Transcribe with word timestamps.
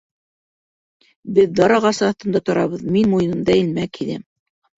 Беҙ 1.35 1.53
дар 1.59 1.73
ағасы 1.75 2.07
аҫтында 2.07 2.41
торабыҙ, 2.49 2.83
мин 2.97 3.13
муйынымда 3.13 3.57
элмәк 3.61 4.03
һиҙәм. 4.03 4.27